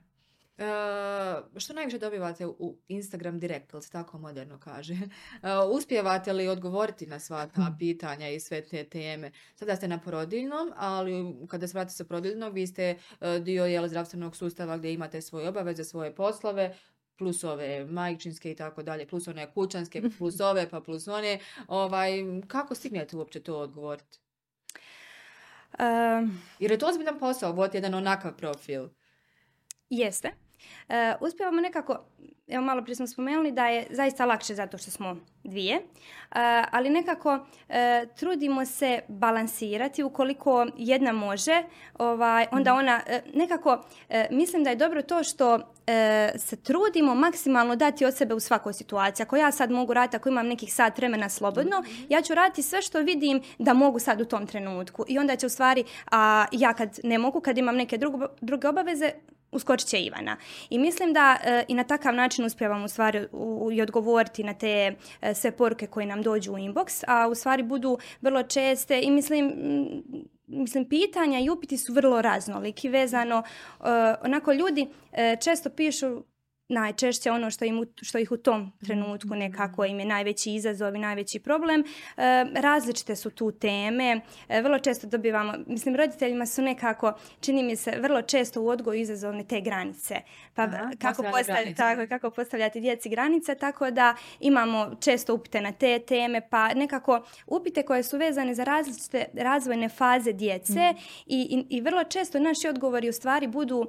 [1.57, 4.93] Što najviše dobivate u Instagram direct, ili se tako moderno kaže?
[4.93, 4.99] E,
[5.75, 7.77] uspijevate li odgovoriti na sva ta Mhm.
[7.79, 9.31] pitanja i sve te teme?
[9.55, 11.13] Sada ste na porodiljnom, ali
[11.47, 12.83] kada se vratite sa porodiljnog, vi ste
[13.21, 16.75] e, dio jel, zdravstvenog sustava gdje imate svoje obaveze, svoje poslove,
[17.17, 21.39] plus ove majčinske i tako dalje, plus one kućanske, plus ove, pa plus one.
[21.67, 22.11] Ovaj,
[22.47, 24.19] kako stignete uopće to odgovoriti?
[25.79, 25.83] E,
[26.59, 28.87] Jer je to ozbiljan posao, voditi jedan onakav profil.
[29.89, 30.31] Jeste.
[30.89, 31.99] E, uspijevamo nekako,
[32.47, 35.81] evo malo prije smo spomenuli da je zaista lakše zato što smo dvije, e,
[36.71, 41.63] ali nekako e, trudimo se balansirati ukoliko jedna može,
[41.97, 43.83] ovaj, onda ona e, nekako,
[44.31, 45.59] mislim da je dobro to što
[46.37, 49.23] se trudimo maksimalno dati od sebe u svakoj situaciji.
[49.23, 52.81] Ako ja sad mogu raditi, ako imam nekih sat vremena slobodno, ja ću raditi sve
[52.81, 55.05] što vidim da mogu sad u tom trenutku.
[55.07, 58.67] I onda će u stvari, a ja kad ne mogu, kad imam neke drugo- druge
[58.67, 59.11] obaveze,
[59.51, 60.37] uskočit će Ivana.
[60.69, 64.53] I mislim da e, i na takav način uspijevamo u stvari u- i odgovoriti na
[64.53, 69.01] te e, sve poruke koje nam dođu u inbox, a u stvari budu vrlo česte
[69.01, 69.53] i mislim
[70.47, 73.43] mislim pitanja i upiti su vrlo raznoliki vezano
[73.79, 73.83] e,
[74.23, 76.23] onako ljudi e, često pišu
[76.71, 80.99] najčešće ono što, im, što ih u tom trenutku nekako im je najveći izazov i
[80.99, 81.81] najveći problem.
[81.81, 81.83] E,
[82.53, 84.21] različite su tu teme.
[84.49, 88.99] E, vrlo često dobivamo, mislim, roditeljima su nekako, čini mi se, vrlo često u odgoju
[88.99, 90.15] izazovne te granice.
[90.53, 95.71] Pa Aha, kako, postavljati, tako, kako postavljati djeci granice, tako da imamo često upite na
[95.71, 100.93] te teme, pa nekako upite koje su vezane za različite razvojne faze djece
[101.25, 103.87] i, i, i vrlo često naši odgovori u stvari budu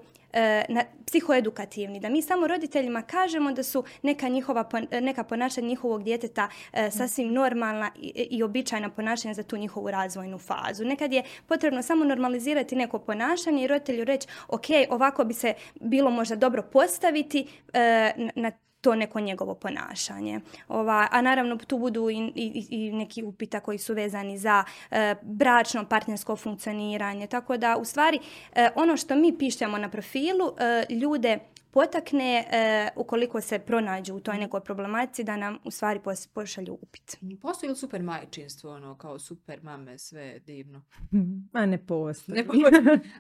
[0.68, 6.02] na, psihoedukativni, da mi samo roditeljima kažemo da su neka, njihova, pon- neka ponašanja njihovog
[6.04, 10.84] djeteta e, sasvim normalna i, i običajna ponašanja za tu njihovu razvojnu fazu.
[10.84, 16.10] Nekad je potrebno samo normalizirati neko ponašanje i roditelju reći ok, ovako bi se bilo
[16.10, 18.50] možda dobro postaviti e, na, na
[18.82, 20.40] to neko njegovo ponašanje.
[20.68, 25.14] Ova, a naravno tu budu i, i, i neki upita koji su vezani za e,
[25.22, 27.26] bračno partnersko funkcioniranje.
[27.26, 28.18] Tako da u stvari
[28.54, 31.38] e, ono što mi pišemo na profilu e, ljude
[31.70, 36.78] potakne e, ukoliko se pronađu u toj nekoj problematici da nam u stvari pos- pošalju
[36.82, 37.16] upit.
[37.42, 40.82] Postoji li super majčinstvo, ono, kao super mame, sve divno?
[41.52, 42.36] Ma ne postoji.
[42.36, 42.72] Ne postoji.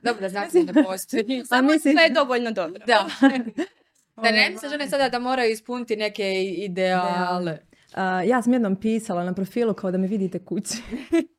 [0.02, 1.42] Dobro da znate da ne postoji.
[1.50, 2.84] A mislim, Sve je dovoljno dobro.
[2.86, 3.06] Da.
[4.22, 7.58] Da ne misle žene sada da moraju ispuniti neke ideale.
[8.26, 10.82] ja sam jednom pisala na profilu kao da me vidite kući.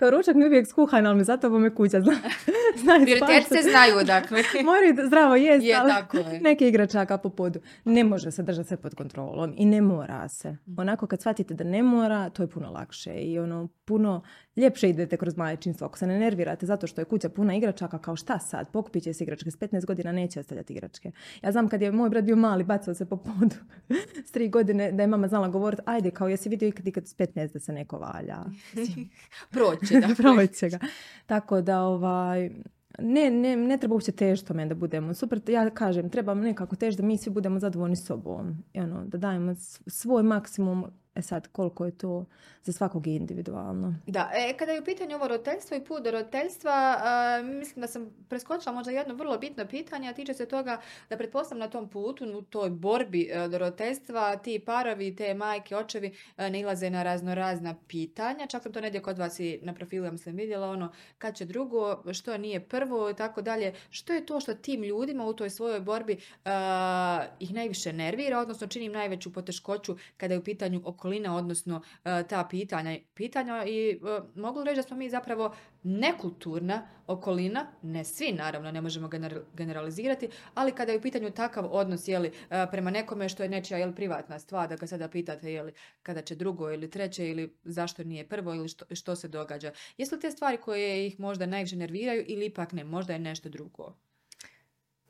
[0.00, 2.12] kao ručak mi uvijek skuhan, ali mi zato me kuća zna.
[2.80, 3.54] Spašati.
[3.54, 4.42] se znaju, dakle.
[4.64, 6.40] Moraju zdravo jest, Je, ali tako je.
[6.40, 7.60] neke igračaka po podu.
[7.84, 10.50] Ne može se držati sve pod kontrolom i ne mora se.
[10.50, 10.78] Mm.
[10.78, 14.22] Onako kad shvatite da ne mora, to je puno lakše i ono puno
[14.60, 15.86] ljepše idete kroz majčinstvo.
[15.86, 19.12] Ako se ne nervirate zato što je kuća puna igračaka, kao šta sad, pokupit će
[19.12, 21.10] se igračke, s 15 godina neće ostavljati igračke.
[21.42, 23.56] Ja znam kad je moj brat bio mali, bacao se po podu
[24.28, 27.16] s tri godine, da je mama znala govoriti, ajde, kao jesi vidio ikad, ikad s
[27.16, 28.38] 15 da se neko valja.
[29.50, 30.14] Proći, dakle.
[30.22, 30.78] Proći ga.
[31.26, 32.50] Tako da ovaj,
[32.98, 35.40] ne, ne, ne treba uopće težiti tome da budemo super.
[35.48, 38.64] Ja kažem, treba nekako težiti da mi svi budemo zadovoljni sobom.
[38.72, 39.54] I ono, da dajemo
[39.86, 40.86] svoj maksimum.
[41.20, 42.24] E sad, koliko je to
[42.64, 43.94] za svakog individualno.
[44.06, 47.86] Da, e, kada je u pitanju ovo roditeljstvo i put do roditeljstva, a, mislim da
[47.86, 50.80] sam preskočila možda jedno vrlo bitno pitanje, a tiče se toga
[51.10, 55.76] da pretpostavljam na tom putu, u toj borbi e, do roditeljstva, ti parovi, te majke,
[55.76, 58.46] očevi e, nailaze na razno razna pitanja.
[58.46, 61.44] Čak sam to negdje kod vas i na profilu ja sam vidjela ono kad će
[61.44, 63.74] drugo, što nije prvo i tako dalje.
[63.90, 68.66] Što je to što tim ljudima u toj svojoj borbi a, ih najviše nervira, odnosno
[68.66, 73.90] čini im najveću poteškoću kada je u pitanju okolina, odnosno e, ta pitanja, pitanja i
[73.90, 73.98] e,
[74.34, 80.28] mogu reći da smo mi zapravo nekulturna okolina, ne svi naravno, ne možemo gener- generalizirati,
[80.54, 83.94] ali kada je u pitanju takav odnos jeli, e, prema nekome što je nečija jeli,
[83.94, 88.28] privatna stvar, da ga sada pitate jeli, kada će drugo ili treće ili zašto nije
[88.28, 89.72] prvo ili što, što se događa.
[89.98, 93.48] Jesu li te stvari koje ih možda najviše nerviraju ili ipak ne, možda je nešto
[93.48, 93.94] drugo?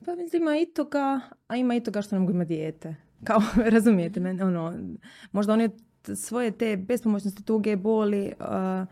[0.07, 2.97] Pa mislim, ima i toga, a ima i toga što nam ima dijete.
[3.25, 3.41] Kao,
[3.75, 4.75] razumijete me, ono,
[5.33, 8.87] možda oni t- svoje te bespomoćnosti, tuge, boli, uh,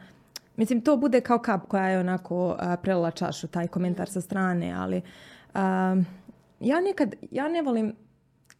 [0.57, 4.73] mislim, to bude kao kap koja je onako uh, prelila čašu, taj komentar sa strane,
[4.73, 5.03] ali
[6.61, 7.95] ja nekad, ja ne volim,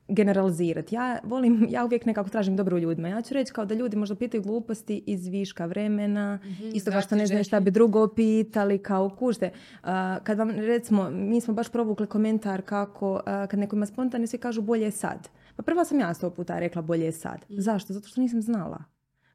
[0.09, 0.95] generalizirati.
[0.95, 3.09] Ja volim, ja uvijek nekako tražim dobro u ljudima.
[3.09, 7.03] Ja ću reći kao da ljudi možda pitaju gluposti iz viška vremena, Mhm, isto kao
[7.03, 9.51] što ne znaju šta bi drugo pitali, kao kužte.
[9.83, 14.27] A, kad vam recimo, mi smo baš provukli komentar kako a, kad neko ima spontane,
[14.27, 15.29] svi kažu bolje je sad.
[15.59, 17.45] Pa prva sam ja sto puta rekla bolje je sad.
[17.51, 17.61] Mhm.
[17.61, 17.93] Zašto?
[17.93, 18.85] Zato što nisam znala.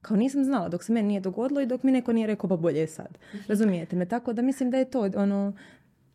[0.01, 2.55] Kao nisam znala dok se meni nije dogodilo i dok mi neko nije rekao pa
[2.55, 3.17] bolje je sad.
[3.33, 3.43] Mhm.
[3.49, 4.05] Razumijete me?
[4.05, 5.53] Tako da mislim da je to ono...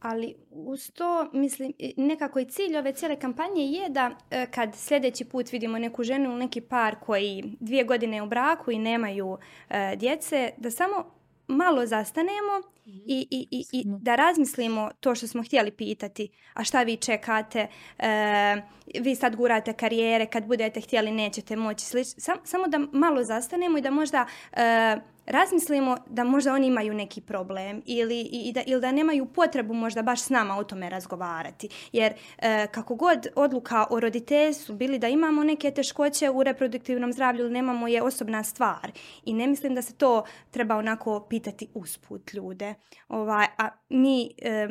[0.01, 5.25] Ali uz to, mislim, nekako i cilj ove cijele kampanje je da e, kad sljedeći
[5.25, 9.39] put vidimo neku ženu ili neki par koji dvije godine u braku i nemaju
[9.71, 11.18] e, djece, da samo
[11.49, 12.53] malo zastanemo
[12.87, 16.29] i, i, i, i da razmislimo to što smo htjeli pitati.
[16.55, 17.67] A šta vi čekate?
[17.99, 18.63] E,
[19.01, 21.85] vi sad gurate karijere, kad budete htjeli nećete moći.
[21.85, 24.97] Slič, sam- samo da malo zastanemo i da možda e,
[25.29, 30.03] razmislimo da možda oni imaju neki problem ili, i, da, ili da nemaju potrebu možda
[30.03, 31.69] baš s nama o tome razgovarati.
[31.93, 37.45] Jer e, kako god odluka o roditeljstvu bili da imamo neke teškoće u reproduktivnom zdravlju
[37.45, 38.93] ili nemamo je osobna stvar.
[39.25, 42.75] I ne mislim da se to treba onako pitati usput ljude.
[43.09, 44.35] Ovaj, a mi...
[44.43, 44.69] e,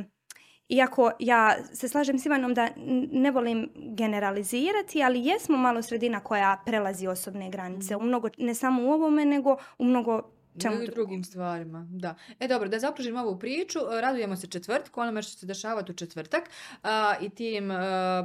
[0.70, 2.70] iako ja se slažem s Ivanom da
[3.12, 7.96] ne volim generalizirati, ali jesmo malo sredina koja prelazi osobne granice.
[7.96, 10.94] U mnogo, ne samo u ovome, nego u mnogo čemu drugom.
[10.96, 12.16] drugim stvarima, da.
[12.40, 15.92] E dobro, da zaokružim ovu priču, e, radujemo se četvrtku, onome što će se dešavati
[15.92, 16.50] u četvrtak
[16.84, 17.78] a, i tim e,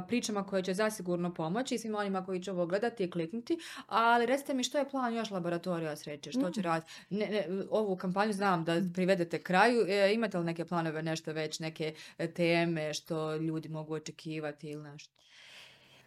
[0.07, 4.53] pričama koje će zasigurno pomoći svima onima koji će ovo gledati i kliknuti, ali recite
[4.53, 6.91] mi što je plan još laboratorija sreće, što će raditi?
[7.09, 11.59] Ne, ne, ovu kampanju znam da privedete kraju, e, imate li neke planove, nešto već,
[11.59, 15.13] neke e, teme što ljudi mogu očekivati ili nešto?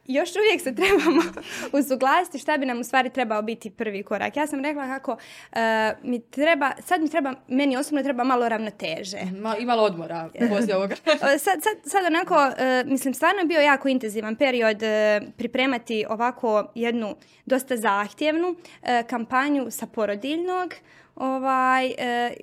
[0.08, 1.22] Još uvijek se trebamo
[1.80, 4.36] usuglasiti šta bi nam u stvari trebao biti prvi korak.
[4.36, 5.16] Ja sam rekla kako
[5.52, 9.18] e, mi treba, sad mi treba, meni osobno treba malo ravnoteže.
[9.40, 10.96] Ma, imalo odmora poslije ovoga.
[11.46, 16.72] Sad, sad, sad onako, e, mislim, stvarno je bio jako intenzivan period e, pripremati ovako
[16.74, 17.16] jednu
[17.46, 18.56] dosta zahtjevnu
[19.08, 20.74] kampanju sa porodiljnog.
[21.14, 21.86] Ovaj,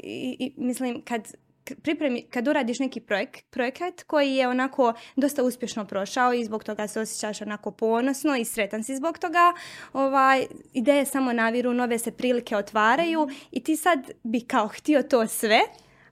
[0.03, 1.33] i, i mislim, kad
[1.81, 6.87] pripremi, kad uradiš neki projekt, projekat koji je onako dosta uspješno prošao i zbog toga
[6.87, 9.53] se osjećaš onako ponosno i sretan si zbog toga,
[9.93, 15.27] ovaj, ideje samo naviru, nove se prilike otvaraju i ti sad bi kao htio to
[15.27, 15.59] sve,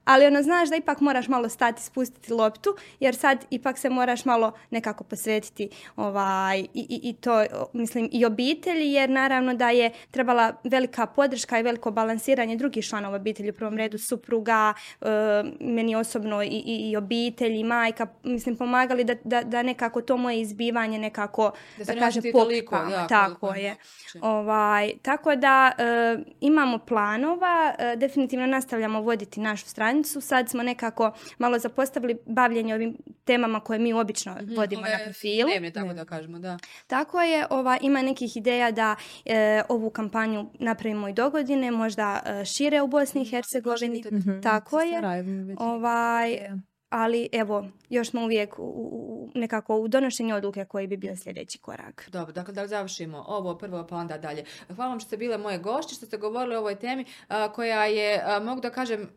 [0.04, 4.24] ali ono znaš da ipak moraš malo stati, spustiti loptu, jer sad ipak se moraš
[4.24, 9.90] malo nekako posvetiti ovaj, i, i, i to, mislim, i obitelji, jer naravno da je
[10.10, 15.06] trebala velika podrška i veliko balansiranje drugih članova obitelji, u prvom redu supruga, e,
[15.60, 20.16] meni osobno i, i, i obitelj i majka, mislim, pomagali da, da, da nekako to
[20.16, 23.76] moje izbivanje nekako, Da da, se ne kažem, osjeti toliko jako, Tako koliko je.
[24.20, 25.84] Ovaj, tako da e,
[26.40, 30.20] imamo planova, e, definitivno nastavljamo voditi našu stranicu.
[30.22, 35.04] Sad smo nekako malo zapostavili bavljenje ovim temama koje mi obično vodimo na Mhm, Ove
[35.04, 35.48] profilu.
[35.48, 36.58] dnevne, tako da kažemo, da.
[36.86, 42.22] Tako je, ova, ima nekih ideja da e, ovu kampanju napravimo i do godine, možda
[42.24, 44.02] e, šire u Bosni i Hercegovini.
[44.42, 45.02] Tako Sa je.
[45.58, 46.38] Ovaj,
[46.92, 51.58] ali evo, još smo uvijek u, u- nekako u donošenju odluke koji bi bio sljedeći
[51.58, 52.08] korak.
[52.12, 54.44] Dobro, dakle da završimo ovo prvo pa onda dalje.
[54.74, 57.84] Hvala vam što ste bile moje gošće, što ste govorili o ovoj temi a, koja
[57.84, 59.08] je, a, mogu da kažem,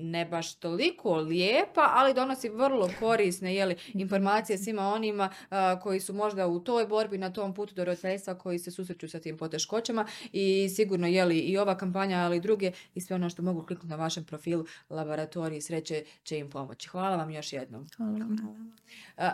[0.00, 6.12] ne baš toliko lijepa, ali donosi vrlo korisne jeli, informacije svima onima a, koji su
[6.12, 10.06] možda u toj borbi na tom putu do roditeljstva koji se susreću sa tim poteškoćama
[10.32, 13.88] i sigurno jeli i ova kampanja, ali i druge i sve ono što mogu kliknuti
[13.88, 16.88] na vašem profilu laboratoriji sreće će im pomoći.
[16.88, 17.86] Hvala vam još jednom.
[17.96, 18.72] Hvala vam.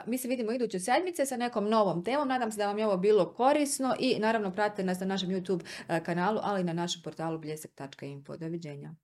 [0.06, 2.28] Mi se vidimo iduće sedmice sa nekom novom temom.
[2.28, 5.64] Nadam se da vam je ovo bilo korisno i naravno pratite nas na našem YouTube
[6.02, 8.36] kanalu, ali i na našem portalu bljesak.info.
[8.36, 8.94] Doviđenja.